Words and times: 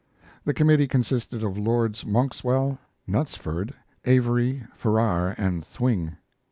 The 0.45 0.53
committee 0.55 0.87
consisted 0.87 1.43
of 1.43 1.59
Lords 1.59 2.05
Monkswell, 2.05 2.79
Knutsford, 3.07 3.75
Avebury, 4.03 4.65
Farrar, 4.73 5.35
and 5.37 5.63
Thwing. 5.63 6.17